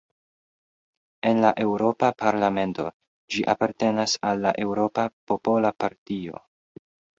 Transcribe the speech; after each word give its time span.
En 1.31 1.41
la 1.43 1.51
Eŭropa 1.65 2.09
parlamento 2.23 2.87
ĝi 3.35 3.45
apartenas 3.55 4.17
al 4.33 4.43
la 4.49 4.57
Eŭropa 4.67 5.07
Popola 5.31 5.75
Partio. 5.85 6.45